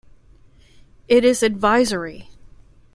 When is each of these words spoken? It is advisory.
It 1.07 1.23
is 1.23 1.43
advisory. 1.43 2.27